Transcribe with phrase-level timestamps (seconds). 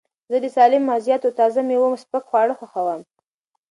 [0.31, 3.01] زه د سالمو مغزیاتو او تازه مېوو سپک خواړه خوښوم.